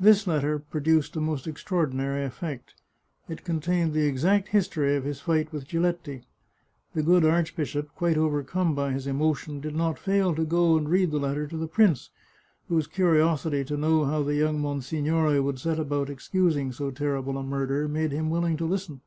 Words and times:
This 0.00 0.26
letter 0.26 0.58
pro 0.58 0.80
duced 0.80 1.14
a 1.14 1.20
most 1.20 1.46
extraordinary 1.46 2.24
effect. 2.24 2.74
It 3.28 3.44
contained 3.44 3.92
the 3.92 4.06
exact 4.08 4.48
history 4.48 4.96
of 4.96 5.04
his 5.04 5.20
fight 5.20 5.52
with 5.52 5.68
Giletti. 5.68 6.24
The 6.94 7.02
good 7.04 7.24
archbishop, 7.24 7.94
quite 7.94 8.16
overcome 8.18 8.74
by 8.74 8.90
his 8.90 9.06
emotion, 9.06 9.60
did 9.60 9.76
not 9.76 10.00
fail 10.00 10.34
to 10.34 10.44
go 10.44 10.76
and 10.76 10.88
read 10.88 11.12
the 11.12 11.20
letter 11.20 11.46
to 11.46 11.56
the 11.56 11.68
prince, 11.68 12.10
whose 12.68 12.88
curiosity 12.88 13.62
to 13.66 13.76
know 13.76 14.04
how 14.04 14.24
the 14.24 14.34
young 14.34 14.58
monsignore 14.58 15.40
would 15.40 15.60
set 15.60 15.78
about 15.78 16.10
excusing 16.10 16.72
so 16.72 16.90
terrible 16.90 17.38
a 17.38 17.44
murder 17.44 17.86
made 17.86 18.10
him 18.10 18.30
willing 18.30 18.56
to 18.56 18.64
listen. 18.64 19.00